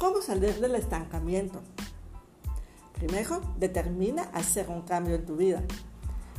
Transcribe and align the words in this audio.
¿Cómo 0.00 0.22
salir 0.22 0.58
del 0.60 0.76
estancamiento? 0.76 1.60
Primero, 2.94 3.42
determina 3.58 4.22
hacer 4.32 4.70
un 4.70 4.80
cambio 4.80 5.14
en 5.14 5.26
tu 5.26 5.36
vida. 5.36 5.62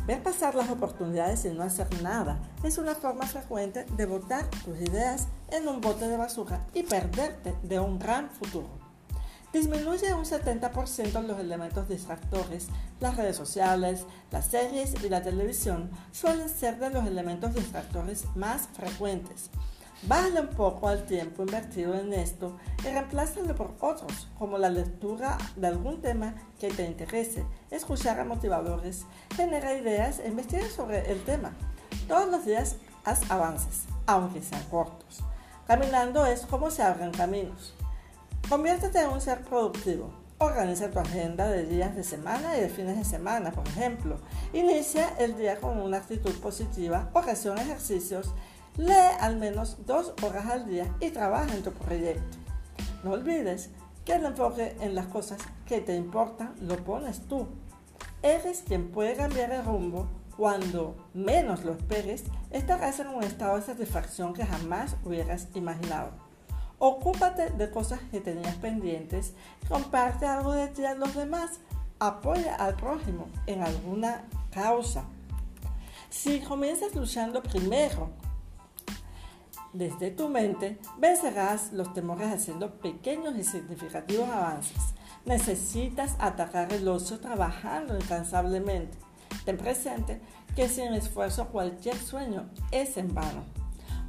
Ver 0.08 0.24
pasar 0.24 0.56
las 0.56 0.72
oportunidades 0.72 1.46
y 1.46 1.50
no 1.50 1.62
hacer 1.62 1.88
nada 2.02 2.40
es 2.64 2.80
una 2.80 2.96
forma 2.96 3.28
frecuente 3.28 3.86
de 3.96 4.08
botar 4.08 4.50
tus 4.66 4.82
ideas 4.82 5.28
en 5.50 5.68
un 5.68 5.80
bote 5.80 6.08
de 6.08 6.18
basura 6.18 6.66
y 6.74 6.82
perderte 6.82 7.54
de 7.62 7.80
un 7.80 8.00
gran 8.00 8.32
futuro. 8.32 8.68
Disminuye 9.54 10.12
un 10.16 10.26
70% 10.26 11.22
los 11.22 11.40
elementos 11.40 11.88
distractores. 11.88 12.66
Las 13.00 13.16
redes 13.16 13.36
sociales, 13.36 14.08
las 14.32 14.48
series 14.48 14.96
y 15.04 15.08
la 15.08 15.22
televisión 15.22 15.92
suelen 16.12 16.50
ser 16.50 16.80
de 16.80 16.90
los 16.90 17.06
elementos 17.06 17.54
distractores 17.54 18.26
más 18.36 18.70
frecuentes. 18.74 19.52
Bájale 20.04 20.42
un 20.42 20.48
poco 20.48 20.88
al 20.88 21.06
tiempo 21.06 21.44
invertido 21.44 21.94
en 21.94 22.12
esto 22.14 22.58
y 22.80 22.88
reemplázalo 22.88 23.56
por 23.56 23.76
otros, 23.82 24.28
como 24.40 24.58
la 24.58 24.70
lectura 24.70 25.38
de 25.56 25.68
algún 25.68 26.02
tema 26.02 26.34
que 26.60 26.70
te 26.70 26.88
interese, 26.88 27.46
escuchar 27.70 28.20
a 28.20 28.26
motivadores, 28.26 29.06
generar 29.36 29.78
ideas 29.78 30.20
e 30.20 30.30
investigar 30.30 30.68
sobre 30.70 31.12
el 31.12 31.24
tema. 31.24 31.52
Todos 32.08 32.32
los 32.32 32.46
días 32.46 32.78
haz 33.06 33.30
avances, 33.30 33.84
aunque 34.08 34.42
sean 34.42 34.64
cortos. 34.72 35.24
Caminando 35.68 36.26
es 36.26 36.48
como 36.48 36.72
se 36.72 36.82
abren 36.82 37.12
caminos. 37.12 37.76
Conviértete 38.50 39.02
en 39.02 39.10
un 39.10 39.22
ser 39.22 39.44
productivo. 39.44 40.12
Organiza 40.40 40.90
tu 40.90 40.98
agenda 40.98 41.48
de 41.48 41.68
días 41.68 41.96
de 41.96 42.04
semana 42.04 42.58
y 42.58 42.62
de 42.62 42.70
fines 42.70 42.98
de 42.98 43.06
semana, 43.06 43.52
por 43.52 43.68
ejemplo. 43.68 44.18
Inicia 44.52 45.10
el 45.20 45.38
día 45.38 45.60
con 45.62 45.80
una 45.80 45.98
actitud 45.98 46.34
positiva, 46.40 47.12
ocasiona 47.14 47.62
ejercicios 47.62 48.34
Lee 48.78 49.16
al 49.20 49.38
menos 49.38 49.86
dos 49.86 50.14
horas 50.24 50.46
al 50.46 50.68
día 50.68 50.94
y 51.00 51.10
trabaja 51.10 51.54
en 51.54 51.64
tu 51.64 51.72
proyecto. 51.72 52.38
No 53.04 53.12
olvides 53.12 53.70
que 54.06 54.14
el 54.14 54.26
enfoque 54.26 54.76
en 54.80 54.96
las 54.96 55.08
cosas 55.08 55.40
que 55.66 55.82
te 55.82 55.96
importan 55.96 56.56
lo 56.62 56.78
pones 56.78 57.28
tú. 57.28 57.48
Eres 58.24 58.64
quien 58.66 58.92
puede 58.92 59.16
cambiar 59.16 59.52
el 59.52 59.66
rumbo 59.66 60.08
cuando 60.38 60.96
menos 61.14 61.66
lo 61.66 61.74
esperes, 61.74 62.24
estarás 62.50 63.00
en 63.00 63.08
un 63.10 63.24
estado 63.24 63.58
de 63.58 63.62
satisfacción 63.62 64.34
que 64.34 64.46
jamás 64.46 64.96
hubieras 65.04 65.48
imaginado. 65.54 66.12
Ocúpate 66.80 67.52
de 67.52 67.70
cosas 67.70 68.00
que 68.10 68.22
tenías 68.22 68.56
pendientes, 68.56 69.34
comparte 69.68 70.26
algo 70.26 70.54
de 70.54 70.68
ti 70.70 70.84
a 70.86 70.96
los 70.96 71.14
demás, 71.14 71.60
apoya 72.00 72.56
al 72.56 72.76
prójimo 72.76 73.28
en 73.46 73.62
alguna 73.62 74.24
causa. 74.52 75.04
Si 76.10 76.40
comienzas 76.40 76.96
luchando 76.96 77.44
primero 77.44 78.10
desde 79.74 80.12
tu 80.12 80.28
mente 80.28 80.80
vencerás 80.98 81.72
los 81.72 81.94
temores 81.94 82.32
haciendo 82.32 82.80
pequeños 82.80 83.36
y 83.38 83.44
significativos 83.44 84.30
avances. 84.30 84.94
Necesitas 85.26 86.16
atacar 86.20 86.74
el 86.74 86.88
ocio 86.88 87.20
trabajando 87.20 87.96
incansablemente. 87.96 88.98
Ten 89.46 89.58
presente 89.58 90.22
que 90.56 90.68
sin 90.68 90.94
esfuerzo 90.94 91.48
cualquier 91.48 91.96
sueño 91.96 92.50
es 92.72 92.98
en 92.98 93.14
vano. 93.14 93.46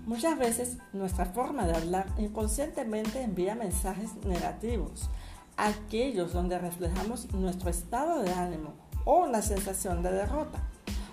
Muchas 0.05 0.37
veces 0.37 0.79
nuestra 0.93 1.27
forma 1.27 1.65
de 1.65 1.77
hablar 1.77 2.07
inconscientemente 2.19 3.23
envía 3.23 3.55
mensajes 3.55 4.17
negativos, 4.25 5.09
aquellos 5.57 6.33
donde 6.33 6.59
reflejamos 6.59 7.33
nuestro 7.35 7.71
estado 7.71 8.21
de 8.21 8.33
ánimo 8.33 8.75
o 9.05 9.25
una 9.25 9.43
sensación 9.43 10.03
de 10.03 10.11
derrota. 10.11 10.59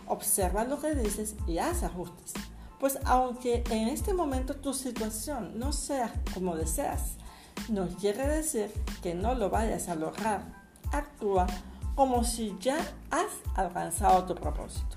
Observa 0.08 0.64
lo 0.64 0.82
que 0.82 0.96
dices 0.96 1.36
y 1.46 1.60
haz 1.60 1.84
ajustes. 1.84 2.34
Pues 2.80 2.98
aunque 3.06 3.64
en 3.70 3.90
este 3.90 4.14
momento 4.14 4.56
tu 4.56 4.74
situación 4.74 5.60
no 5.60 5.74
sea 5.74 6.14
como 6.34 6.56
deseas, 6.56 7.18
no 7.68 7.88
quiere 7.88 8.26
decir 8.28 8.72
que 9.02 9.14
no 9.14 9.36
lo 9.36 9.50
vayas 9.50 9.90
a 9.90 9.96
lograr. 9.96 10.42
Actúa 10.92 11.46
como 11.96 12.24
si 12.24 12.56
ya 12.62 12.78
has 13.12 13.32
alcanzado 13.56 14.24
tu 14.24 14.36
propósito. 14.36 14.96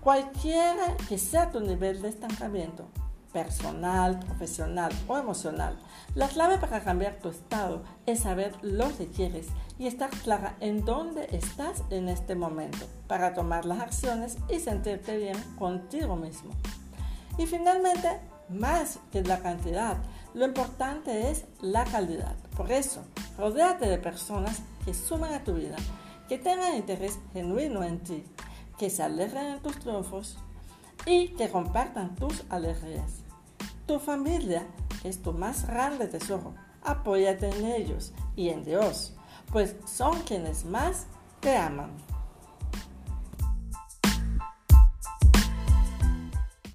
Cualquiera 0.00 0.96
que 1.08 1.16
sea 1.18 1.50
tu 1.50 1.60
nivel 1.60 2.02
de 2.02 2.10
estancamiento, 2.10 2.86
personal, 3.32 4.18
profesional 4.20 4.92
o 5.06 5.16
emocional, 5.16 5.78
la 6.14 6.28
clave 6.28 6.58
para 6.58 6.84
cambiar 6.84 7.18
tu 7.20 7.30
estado 7.30 7.82
es 8.06 8.20
saber 8.20 8.52
lo 8.62 8.94
que 8.96 9.06
quieres 9.06 9.46
y 9.78 9.86
estar 9.86 10.10
clara 10.10 10.56
en 10.60 10.84
dónde 10.84 11.28
estás 11.32 11.82
en 11.90 12.08
este 12.08 12.34
momento 12.34 12.86
para 13.06 13.34
tomar 13.34 13.64
las 13.64 13.80
acciones 13.80 14.36
y 14.48 14.60
sentirte 14.60 15.16
bien 15.16 15.36
contigo 15.58 16.16
mismo. 16.16 16.50
Y 17.38 17.46
finalmente, 17.46 18.20
más 18.48 18.98
que 19.12 19.22
la 19.22 19.38
cantidad, 19.38 19.96
lo 20.34 20.44
importante 20.44 21.30
es 21.30 21.44
la 21.60 21.84
calidad. 21.84 22.36
Por 22.56 22.70
eso, 22.72 23.04
rodéate 23.38 23.88
de 23.88 23.98
personas 23.98 24.60
que 24.84 24.92
suman 24.92 25.32
a 25.32 25.44
tu 25.44 25.54
vida, 25.54 25.76
que 26.28 26.38
tengan 26.38 26.76
interés 26.76 27.18
genuino 27.32 27.84
en 27.84 28.00
ti, 28.00 28.24
que 28.76 28.90
se 28.90 29.02
alegren 29.02 29.46
en 29.46 29.62
tus 29.62 29.78
triunfos 29.78 30.36
y 31.06 31.28
que 31.28 31.48
compartan 31.48 32.16
tus 32.16 32.44
alegrías. 32.50 33.22
Tu 33.86 33.98
familia 33.98 34.66
es 35.04 35.22
tu 35.22 35.32
más 35.32 35.66
grande 35.66 36.08
tesoro. 36.08 36.54
Apóyate 36.82 37.48
en 37.48 37.64
ellos 37.64 38.12
y 38.36 38.48
en 38.50 38.64
Dios, 38.64 39.14
pues 39.52 39.76
son 39.86 40.20
quienes 40.22 40.64
más 40.64 41.06
te 41.40 41.56
aman. 41.56 41.90